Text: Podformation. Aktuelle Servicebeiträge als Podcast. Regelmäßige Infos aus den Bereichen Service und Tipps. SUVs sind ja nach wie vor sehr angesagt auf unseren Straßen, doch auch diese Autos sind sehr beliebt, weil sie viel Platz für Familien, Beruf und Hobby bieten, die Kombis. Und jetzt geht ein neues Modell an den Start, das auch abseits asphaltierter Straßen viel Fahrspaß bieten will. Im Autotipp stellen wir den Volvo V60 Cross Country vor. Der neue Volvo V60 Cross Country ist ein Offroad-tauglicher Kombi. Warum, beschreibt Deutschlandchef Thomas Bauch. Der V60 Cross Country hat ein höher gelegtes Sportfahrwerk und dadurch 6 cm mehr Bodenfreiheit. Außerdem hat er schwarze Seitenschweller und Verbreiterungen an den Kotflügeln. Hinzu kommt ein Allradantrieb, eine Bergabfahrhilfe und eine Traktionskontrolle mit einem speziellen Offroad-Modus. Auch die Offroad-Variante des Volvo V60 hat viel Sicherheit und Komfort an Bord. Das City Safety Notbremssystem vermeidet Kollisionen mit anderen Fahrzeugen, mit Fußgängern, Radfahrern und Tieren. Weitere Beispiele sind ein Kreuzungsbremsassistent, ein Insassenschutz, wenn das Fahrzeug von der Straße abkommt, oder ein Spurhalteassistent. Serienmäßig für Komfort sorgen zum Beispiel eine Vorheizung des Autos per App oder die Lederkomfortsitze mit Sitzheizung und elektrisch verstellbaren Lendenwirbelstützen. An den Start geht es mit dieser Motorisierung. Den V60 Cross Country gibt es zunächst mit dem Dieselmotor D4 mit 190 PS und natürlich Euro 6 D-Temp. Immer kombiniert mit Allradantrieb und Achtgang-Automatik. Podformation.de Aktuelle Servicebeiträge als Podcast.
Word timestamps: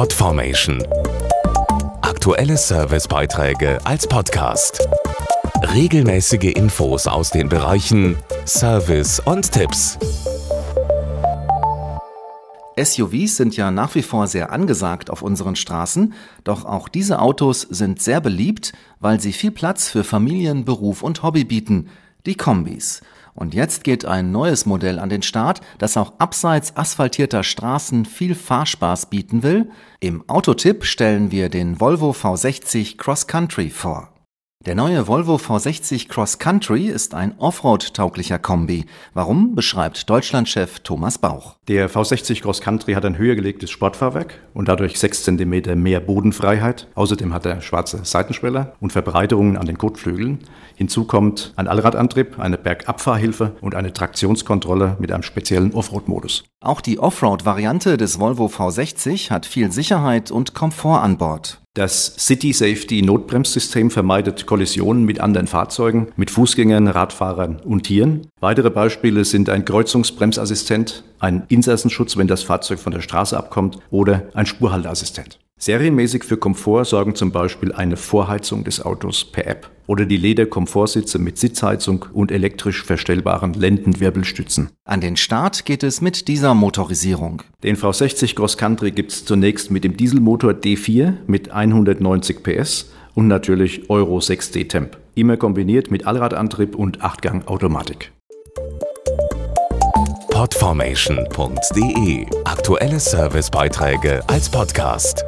Podformation. 0.00 0.82
Aktuelle 2.00 2.56
Servicebeiträge 2.56 3.78
als 3.84 4.06
Podcast. 4.06 4.88
Regelmäßige 5.74 6.54
Infos 6.54 7.06
aus 7.06 7.28
den 7.28 7.50
Bereichen 7.50 8.16
Service 8.46 9.20
und 9.20 9.52
Tipps. 9.52 9.98
SUVs 12.82 13.36
sind 13.36 13.58
ja 13.58 13.70
nach 13.70 13.94
wie 13.94 14.00
vor 14.00 14.26
sehr 14.26 14.50
angesagt 14.50 15.10
auf 15.10 15.20
unseren 15.20 15.54
Straßen, 15.54 16.14
doch 16.44 16.64
auch 16.64 16.88
diese 16.88 17.18
Autos 17.18 17.60
sind 17.68 18.00
sehr 18.00 18.22
beliebt, 18.22 18.72
weil 19.00 19.20
sie 19.20 19.34
viel 19.34 19.50
Platz 19.50 19.90
für 19.90 20.02
Familien, 20.02 20.64
Beruf 20.64 21.02
und 21.02 21.22
Hobby 21.22 21.44
bieten, 21.44 21.90
die 22.26 22.34
Kombis. 22.34 23.02
Und 23.34 23.54
jetzt 23.54 23.84
geht 23.84 24.04
ein 24.04 24.32
neues 24.32 24.66
Modell 24.66 24.98
an 24.98 25.08
den 25.08 25.22
Start, 25.22 25.60
das 25.78 25.96
auch 25.96 26.12
abseits 26.18 26.76
asphaltierter 26.76 27.42
Straßen 27.42 28.04
viel 28.04 28.34
Fahrspaß 28.34 29.06
bieten 29.06 29.42
will. 29.42 29.70
Im 30.00 30.28
Autotipp 30.28 30.84
stellen 30.84 31.30
wir 31.30 31.48
den 31.48 31.80
Volvo 31.80 32.10
V60 32.10 32.98
Cross 32.98 33.26
Country 33.26 33.70
vor. 33.70 34.19
Der 34.66 34.74
neue 34.74 35.08
Volvo 35.08 35.36
V60 35.36 36.08
Cross 36.08 36.38
Country 36.38 36.88
ist 36.88 37.14
ein 37.14 37.32
Offroad-tauglicher 37.38 38.38
Kombi. 38.38 38.84
Warum, 39.14 39.54
beschreibt 39.54 40.10
Deutschlandchef 40.10 40.80
Thomas 40.80 41.16
Bauch. 41.16 41.56
Der 41.66 41.88
V60 41.88 42.42
Cross 42.42 42.60
Country 42.60 42.92
hat 42.92 43.06
ein 43.06 43.16
höher 43.16 43.36
gelegtes 43.36 43.70
Sportfahrwerk 43.70 44.34
und 44.52 44.68
dadurch 44.68 45.00
6 45.00 45.24
cm 45.24 45.82
mehr 45.82 46.00
Bodenfreiheit. 46.00 46.88
Außerdem 46.94 47.32
hat 47.32 47.46
er 47.46 47.62
schwarze 47.62 48.04
Seitenschweller 48.04 48.74
und 48.80 48.92
Verbreiterungen 48.92 49.56
an 49.56 49.64
den 49.64 49.78
Kotflügeln. 49.78 50.40
Hinzu 50.74 51.04
kommt 51.06 51.54
ein 51.56 51.66
Allradantrieb, 51.66 52.38
eine 52.38 52.58
Bergabfahrhilfe 52.58 53.56
und 53.62 53.74
eine 53.74 53.94
Traktionskontrolle 53.94 54.98
mit 55.00 55.10
einem 55.10 55.22
speziellen 55.22 55.72
Offroad-Modus. 55.72 56.44
Auch 56.60 56.82
die 56.82 56.98
Offroad-Variante 56.98 57.96
des 57.96 58.20
Volvo 58.20 58.48
V60 58.48 59.30
hat 59.30 59.46
viel 59.46 59.72
Sicherheit 59.72 60.30
und 60.30 60.52
Komfort 60.52 61.00
an 61.00 61.16
Bord. 61.16 61.59
Das 61.74 62.16
City 62.18 62.52
Safety 62.52 63.00
Notbremssystem 63.00 63.92
vermeidet 63.92 64.44
Kollisionen 64.44 65.04
mit 65.04 65.20
anderen 65.20 65.46
Fahrzeugen, 65.46 66.08
mit 66.16 66.32
Fußgängern, 66.32 66.88
Radfahrern 66.88 67.60
und 67.60 67.84
Tieren. 67.84 68.26
Weitere 68.40 68.70
Beispiele 68.70 69.24
sind 69.24 69.48
ein 69.48 69.64
Kreuzungsbremsassistent, 69.64 71.04
ein 71.20 71.44
Insassenschutz, 71.46 72.16
wenn 72.16 72.26
das 72.26 72.42
Fahrzeug 72.42 72.80
von 72.80 72.92
der 72.92 73.02
Straße 73.02 73.36
abkommt, 73.36 73.78
oder 73.90 74.30
ein 74.34 74.46
Spurhalteassistent. 74.46 75.38
Serienmäßig 75.62 76.24
für 76.24 76.38
Komfort 76.38 76.86
sorgen 76.86 77.14
zum 77.14 77.32
Beispiel 77.32 77.70
eine 77.72 77.98
Vorheizung 77.98 78.64
des 78.64 78.82
Autos 78.82 79.26
per 79.26 79.46
App 79.46 79.70
oder 79.86 80.06
die 80.06 80.16
Lederkomfortsitze 80.16 81.18
mit 81.18 81.36
Sitzheizung 81.36 82.06
und 82.14 82.32
elektrisch 82.32 82.82
verstellbaren 82.82 83.52
Lendenwirbelstützen. 83.52 84.70
An 84.84 85.02
den 85.02 85.18
Start 85.18 85.66
geht 85.66 85.82
es 85.82 86.00
mit 86.00 86.28
dieser 86.28 86.54
Motorisierung. 86.54 87.42
Den 87.62 87.76
V60 87.76 88.36
Cross 88.36 88.56
Country 88.56 88.90
gibt 88.90 89.12
es 89.12 89.26
zunächst 89.26 89.70
mit 89.70 89.84
dem 89.84 89.98
Dieselmotor 89.98 90.52
D4 90.52 91.12
mit 91.26 91.50
190 91.50 92.42
PS 92.42 92.90
und 93.14 93.28
natürlich 93.28 93.90
Euro 93.90 94.18
6 94.18 94.52
D-Temp. 94.52 94.96
Immer 95.14 95.36
kombiniert 95.36 95.90
mit 95.90 96.06
Allradantrieb 96.06 96.74
und 96.74 97.02
Achtgang-Automatik. 97.02 98.12
Podformation.de 100.30 102.26
Aktuelle 102.46 102.98
Servicebeiträge 102.98 104.22
als 104.26 104.48
Podcast. 104.48 105.26